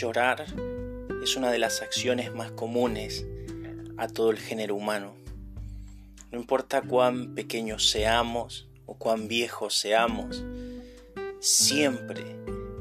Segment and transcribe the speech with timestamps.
[0.00, 0.46] Llorar
[1.24, 3.26] es una de las acciones más comunes
[3.96, 5.16] a todo el género humano.
[6.30, 10.44] No importa cuán pequeños seamos o cuán viejos seamos,
[11.40, 12.22] siempre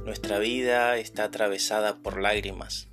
[0.06, 2.88] nuestra vida está atravesada por lágrimas.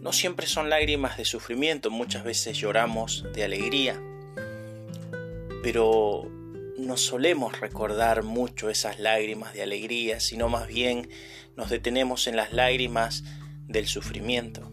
[0.00, 4.02] No siempre son lágrimas de sufrimiento, muchas veces lloramos de alegría,
[5.62, 6.28] pero
[6.78, 11.08] no solemos recordar mucho esas lágrimas de alegría, sino más bien
[11.56, 13.24] nos detenemos en las lágrimas
[13.66, 14.70] del sufrimiento.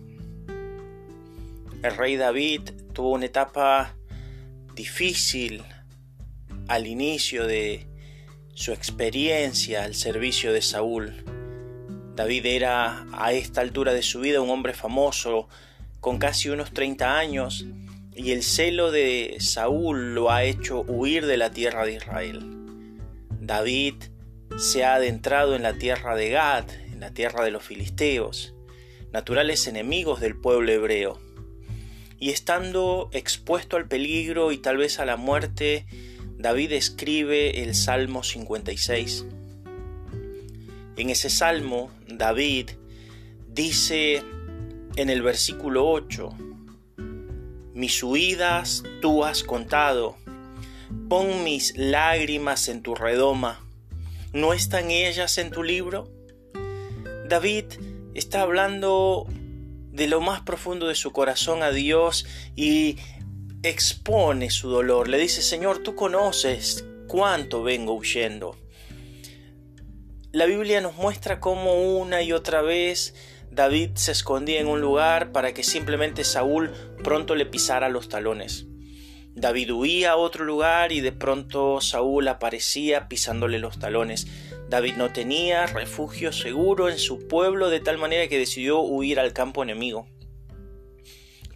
[1.81, 2.61] El rey David
[2.93, 3.95] tuvo una etapa
[4.75, 5.63] difícil
[6.67, 7.87] al inicio de
[8.53, 11.23] su experiencia al servicio de Saúl.
[12.15, 15.47] David era a esta altura de su vida un hombre famoso,
[16.01, 17.65] con casi unos 30 años,
[18.15, 22.41] y el celo de Saúl lo ha hecho huir de la tierra de Israel.
[23.39, 23.95] David
[24.57, 28.53] se ha adentrado en la tierra de Gad, en la tierra de los filisteos,
[29.11, 31.19] naturales enemigos del pueblo hebreo.
[32.19, 35.85] Y estando expuesto al peligro y tal vez a la muerte,
[36.37, 39.25] David escribe el Salmo 56.
[40.97, 42.71] En ese salmo, David
[43.47, 44.21] dice
[44.97, 46.29] en el versículo 8,
[47.73, 50.17] mis huidas tú has contado,
[51.07, 53.65] pon mis lágrimas en tu redoma,
[54.33, 56.09] ¿no están ellas en tu libro?
[57.27, 57.65] David
[58.15, 59.27] está hablando
[59.91, 62.97] de lo más profundo de su corazón a Dios y
[63.63, 65.07] expone su dolor.
[65.09, 68.57] Le dice, Señor, tú conoces cuánto vengo huyendo.
[70.31, 73.15] La Biblia nos muestra cómo una y otra vez
[73.51, 76.71] David se escondía en un lugar para que simplemente Saúl
[77.03, 78.67] pronto le pisara los talones.
[79.35, 84.27] David huía a otro lugar y de pronto Saúl aparecía pisándole los talones.
[84.69, 89.33] David no tenía refugio seguro en su pueblo de tal manera que decidió huir al
[89.33, 90.07] campo enemigo.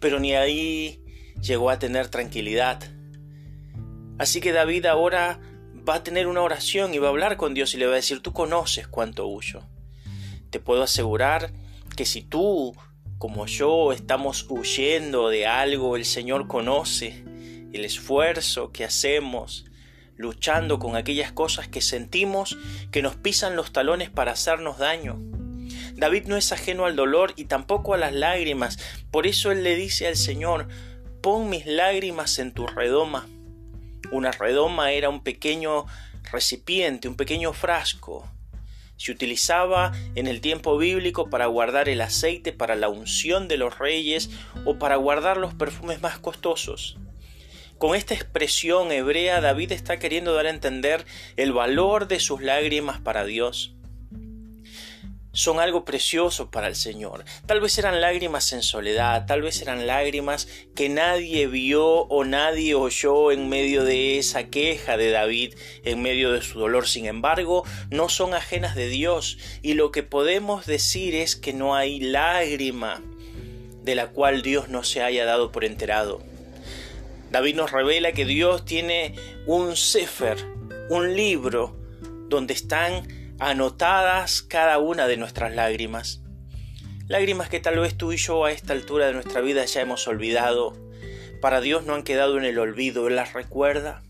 [0.00, 1.00] Pero ni ahí
[1.40, 2.82] llegó a tener tranquilidad.
[4.18, 5.40] Así que David ahora
[5.88, 7.96] va a tener una oración y va a hablar con Dios y le va a
[7.96, 9.62] decir, tú conoces cuánto huyo.
[10.50, 11.52] Te puedo asegurar
[11.94, 12.74] que si tú,
[13.18, 17.24] como yo, estamos huyendo de algo, el Señor conoce
[17.72, 19.64] el esfuerzo que hacemos
[20.16, 22.56] luchando con aquellas cosas que sentimos
[22.92, 25.18] que nos pisan los talones para hacernos daño.
[25.94, 28.78] David no es ajeno al dolor y tampoco a las lágrimas,
[29.10, 30.68] por eso él le dice al Señor,
[31.20, 33.26] pon mis lágrimas en tu redoma.
[34.12, 35.86] Una redoma era un pequeño
[36.30, 38.28] recipiente, un pequeño frasco.
[38.96, 43.78] Se utilizaba en el tiempo bíblico para guardar el aceite para la unción de los
[43.78, 44.30] reyes
[44.64, 46.96] o para guardar los perfumes más costosos.
[47.78, 51.04] Con esta expresión hebrea David está queriendo dar a entender
[51.36, 53.74] el valor de sus lágrimas para Dios.
[55.34, 57.24] Son algo precioso para el Señor.
[57.44, 60.46] Tal vez eran lágrimas en soledad, tal vez eran lágrimas
[60.76, 66.30] que nadie vio o nadie oyó en medio de esa queja de David, en medio
[66.30, 66.86] de su dolor.
[66.86, 71.74] Sin embargo, no son ajenas de Dios y lo que podemos decir es que no
[71.74, 73.02] hay lágrima
[73.82, 76.22] de la cual Dios no se haya dado por enterado.
[77.32, 80.38] David nos revela que Dios tiene un sefer,
[80.90, 81.76] un libro,
[82.28, 86.22] donde están anotadas cada una de nuestras lágrimas.
[87.06, 90.06] Lágrimas que tal vez tú y yo a esta altura de nuestra vida ya hemos
[90.08, 90.76] olvidado.
[91.40, 94.02] Para Dios no han quedado en el olvido, Él las recuerda.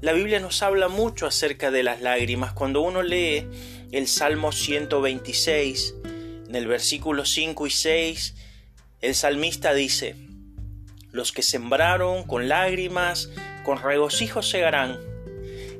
[0.00, 2.52] La Biblia nos habla mucho acerca de las lágrimas.
[2.52, 3.48] Cuando uno lee
[3.90, 5.94] el Salmo 126,
[6.48, 8.34] en el versículo 5 y 6,
[9.00, 10.14] el salmista dice,
[11.10, 13.30] los que sembraron con lágrimas,
[13.64, 14.98] con regocijo segarán.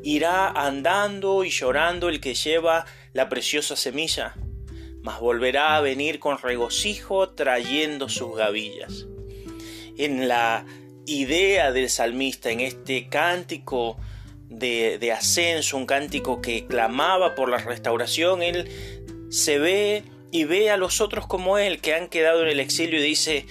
[0.03, 4.35] Irá andando y llorando el que lleva la preciosa semilla,
[5.03, 9.07] mas volverá a venir con regocijo trayendo sus gavillas.
[9.97, 10.65] En la
[11.07, 13.97] idea del salmista, en este cántico
[14.49, 18.69] de, ascenso, un cántico que clamaba por la restauración, él
[19.31, 23.01] se ve y ve a los otros como él, que han quedado en el exilio
[23.01, 23.47] y dice,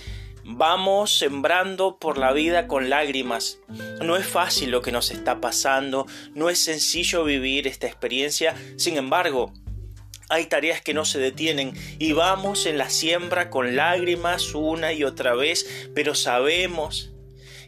[0.49, 3.59] Vamos sembrando por la vida con lágrimas.
[4.01, 6.05] No es fácil lo que nos está pasando,
[6.35, 9.51] no es sencillo vivir esta experiencia, sin embargo,
[10.29, 15.03] hay tareas que no se detienen y vamos en la siembra con lágrimas una y
[15.03, 17.11] otra vez, pero sabemos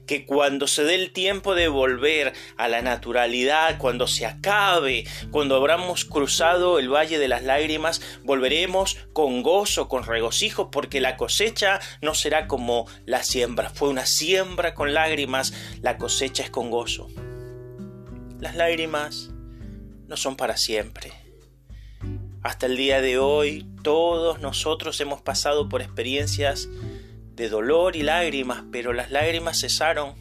[0.10, 5.56] que cuando se dé el tiempo de volver a la naturalidad, cuando se acabe, cuando
[5.56, 11.80] habramos cruzado el valle de las lágrimas, volveremos con gozo, con regocijo, porque la cosecha
[12.02, 13.70] no será como la siembra.
[13.70, 15.54] Fue una siembra con lágrimas,
[15.84, 17.08] la cosecha es con gozo.
[18.40, 19.30] Las lágrimas
[20.08, 21.14] no son para siempre.
[22.42, 26.68] Hasta el día de hoy todos nosotros hemos pasado por experiencias
[27.40, 30.14] de dolor y lágrimas, pero las lágrimas cesaron.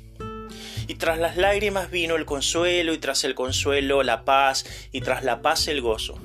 [0.87, 5.25] Y tras las lágrimas vino el consuelo, y tras el consuelo la paz, y tras
[5.25, 6.19] la paz el gozo.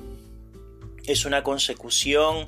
[1.04, 2.46] Es una consecución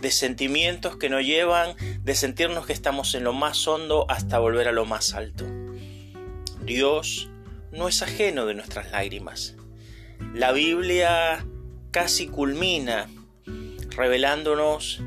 [0.00, 1.74] de sentimientos que nos llevan
[2.04, 5.44] de sentirnos que estamos en lo más hondo hasta volver a lo más alto.
[6.62, 7.28] Dios
[7.72, 9.56] no es ajeno de nuestras lágrimas.
[10.34, 11.44] La Biblia
[11.90, 13.08] casi culmina
[13.90, 15.00] revelándonos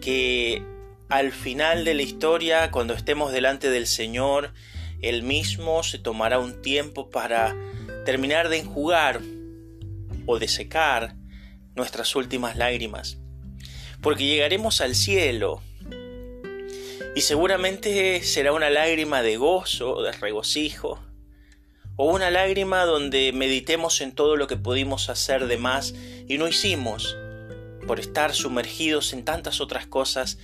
[0.00, 0.71] que
[1.12, 4.54] al final de la historia, cuando estemos delante del Señor,
[5.02, 7.54] Él mismo se tomará un tiempo para
[8.06, 9.20] terminar de enjugar
[10.24, 11.14] o de secar
[11.74, 13.18] nuestras últimas lágrimas.
[14.00, 15.60] Porque llegaremos al cielo
[17.14, 20.98] y seguramente será una lágrima de gozo, de regocijo,
[21.96, 25.92] o una lágrima donde meditemos en todo lo que pudimos hacer de más
[26.26, 27.18] y no hicimos
[27.86, 30.38] por estar sumergidos en tantas otras cosas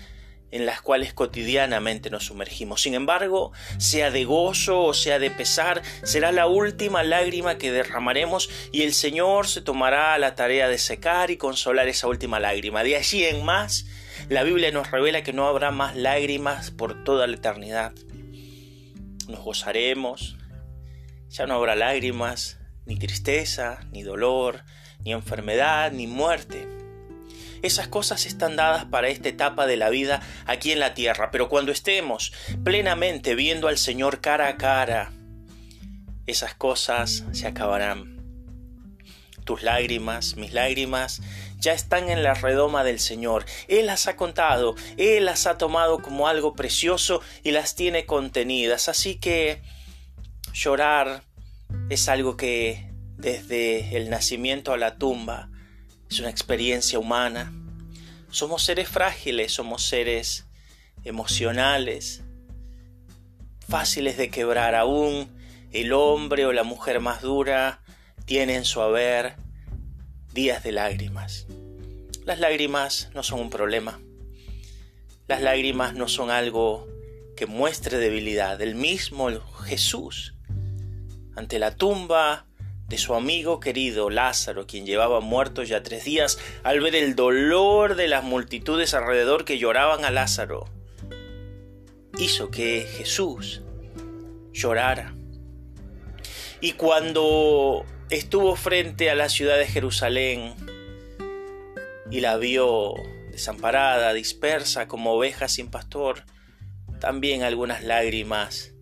[0.50, 2.82] en las cuales cotidianamente nos sumergimos.
[2.82, 8.48] Sin embargo, sea de gozo o sea de pesar, será la última lágrima que derramaremos
[8.72, 12.82] y el Señor se tomará la tarea de secar y consolar esa última lágrima.
[12.82, 13.86] De allí en más,
[14.28, 17.92] la Biblia nos revela que no habrá más lágrimas por toda la eternidad.
[19.28, 20.38] Nos gozaremos,
[21.28, 24.64] ya no habrá lágrimas, ni tristeza, ni dolor,
[25.00, 26.66] ni enfermedad, ni muerte.
[27.62, 31.48] Esas cosas están dadas para esta etapa de la vida aquí en la tierra, pero
[31.48, 32.32] cuando estemos
[32.64, 35.12] plenamente viendo al Señor cara a cara,
[36.26, 38.18] esas cosas se acabarán.
[39.44, 41.22] Tus lágrimas, mis lágrimas,
[41.58, 43.46] ya están en la redoma del Señor.
[43.66, 48.88] Él las ha contado, Él las ha tomado como algo precioso y las tiene contenidas.
[48.88, 49.62] Así que
[50.52, 51.22] Llorar
[51.88, 55.50] es algo que desde el nacimiento a la tumba
[56.10, 57.52] es una experiencia humana.
[58.30, 60.46] Somos seres frágiles, somos seres
[61.04, 62.22] emocionales,
[63.66, 65.36] fáciles de quebrar aún.
[65.70, 67.82] El hombre o la mujer más dura
[68.24, 69.36] tiene en su haber
[70.32, 71.46] días de lágrimas.
[72.24, 74.00] Las lágrimas no son un problema.
[75.26, 76.86] Las lágrimas no son algo
[77.36, 78.60] que muestre debilidad.
[78.60, 79.30] El mismo
[79.64, 80.34] Jesús
[81.36, 82.47] ante la tumba
[82.88, 87.96] de su amigo querido Lázaro, quien llevaba muerto ya tres días, al ver el dolor
[87.96, 90.64] de las multitudes alrededor que lloraban a Lázaro,
[92.18, 93.62] hizo que Jesús
[94.52, 95.14] llorara.
[96.60, 100.54] Y cuando estuvo frente a la ciudad de Jerusalén
[102.10, 102.94] y la vio
[103.30, 106.24] desamparada, dispersa como oveja sin pastor,
[107.00, 108.72] también algunas lágrimas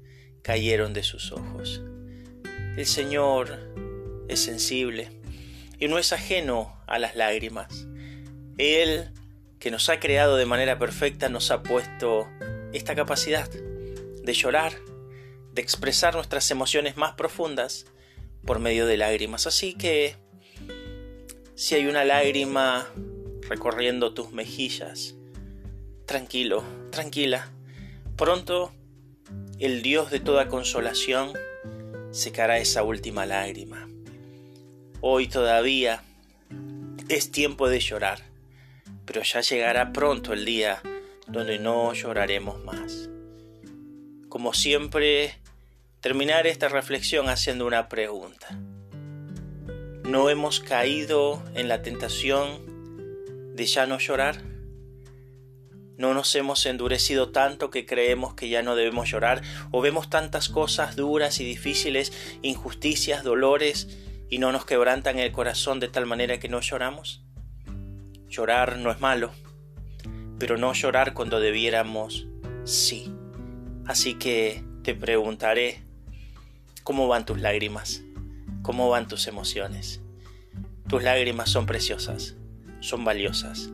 [0.43, 1.83] cayeron de sus ojos.
[2.77, 3.75] El Señor
[4.29, 5.11] es sensible
[5.79, 7.87] y no es ajeno a las lágrimas.
[8.59, 9.11] Él,
[9.59, 12.29] que nos ha creado de manera perfecta, nos ha puesto
[12.73, 14.73] esta capacidad de llorar,
[15.53, 17.87] de expresar nuestras emociones más profundas
[18.45, 19.47] por medio de lágrimas.
[19.47, 20.17] Así que
[21.55, 22.87] si hay una lágrima
[23.49, 25.15] recorriendo tus mejillas,
[26.07, 27.51] tranquilo, tranquila,
[28.17, 28.73] pronto
[29.59, 31.33] el Dios de toda consolación
[32.11, 33.89] secará esa última lágrima.
[35.09, 36.03] Hoy todavía
[37.09, 38.23] es tiempo de llorar,
[39.05, 40.83] pero ya llegará pronto el día
[41.29, 43.09] donde no lloraremos más.
[44.29, 45.39] Como siempre,
[46.01, 48.59] terminar esta reflexión haciendo una pregunta.
[50.03, 54.43] ¿No hemos caído en la tentación de ya no llorar?
[55.99, 60.51] no nos hemos endurecido tanto que creemos que ya no debemos llorar, o vemos tantas
[60.51, 63.89] cosas duras y difíciles, injusticias, dolores,
[64.29, 67.25] y no nos quebrantan el corazón de tal manera que no lloramos.
[68.29, 69.33] Llorar no es malo,
[70.39, 72.27] pero no llorar cuando debiéramos,
[72.65, 73.13] sí.
[73.87, 75.83] Así que te preguntaré,
[76.83, 78.03] ¿cómo van tus lágrimas?
[78.63, 80.01] ¿Cómo van tus emociones?
[80.89, 82.37] Tus lágrimas son preciosas,
[82.81, 83.71] son valiosas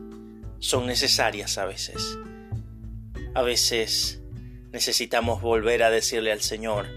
[0.63, 2.17] son necesarias a veces.
[3.35, 4.21] A veces
[4.71, 6.87] necesitamos volver a decirle al Señor,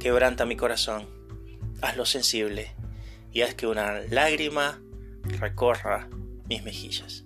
[0.00, 1.06] quebranta mi corazón,
[1.82, 2.74] hazlo sensible
[3.32, 4.82] y haz que una lágrima
[5.40, 6.08] recorra
[6.48, 7.24] mis mejillas.